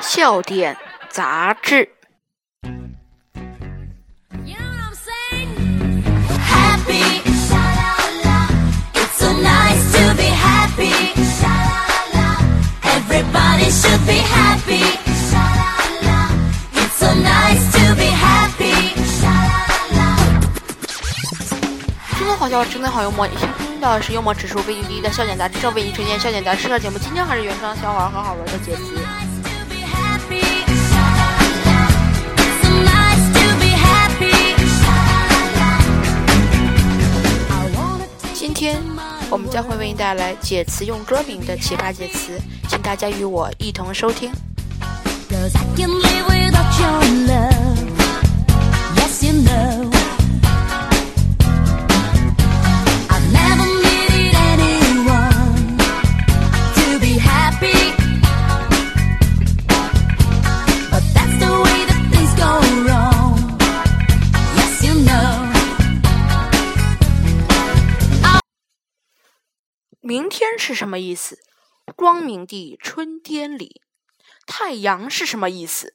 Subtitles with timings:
[0.00, 0.76] 笑点
[1.08, 1.88] 杂志。
[22.18, 23.26] 真的好笑，真的好幽默！
[23.26, 26.98] 你现在听到的是幽默指数为你第一的笑点杂志，正为您呈现笑点杂志的节目。
[26.98, 29.19] 今天还是原创笑话和好玩的解词。
[38.52, 38.82] 今天
[39.30, 42.36] 我们将会为你带来解词用歌名的奇葩解词，
[42.68, 44.32] 请大家与我一同收听。
[70.10, 71.38] 明天是什么意思？
[71.94, 73.80] 光明的春天里。
[74.44, 75.94] 太阳是什么意思？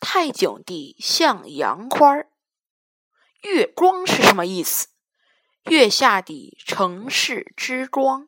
[0.00, 2.32] 太景地向阳花儿。
[3.42, 4.88] 月光是什么意思？
[5.66, 8.26] 月下的城市之光。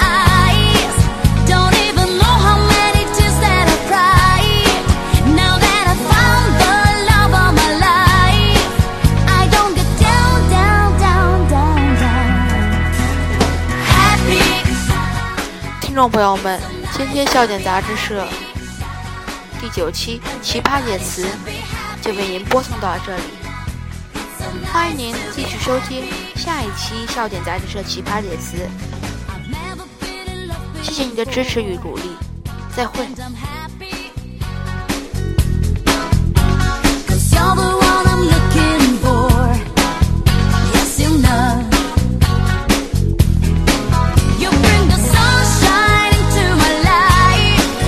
[0.00, 0.33] I.
[15.94, 16.60] 听众朋友们，
[16.96, 18.26] 今天笑点杂志社
[19.60, 21.24] 第九期奇葩解词
[22.02, 23.22] 就为您播送到这里，
[24.72, 28.68] 欢迎您继续收听下一期笑点杂志社奇葩解词。
[30.82, 32.16] 谢谢你的支持与鼓励，
[32.74, 33.06] 再会。